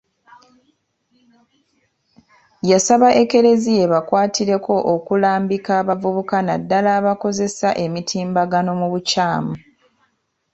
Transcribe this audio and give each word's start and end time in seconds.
Yasaba 2.69 3.09
Ekereziya 3.21 3.81
ebakwatireko 3.87 4.73
okulambika 4.93 5.71
abavubuka 5.81 6.37
naddala 6.47 6.89
abakozesa 6.99 7.69
emitimbagano 7.85 8.71
mu 8.79 8.87
bukyamu. 8.93 9.53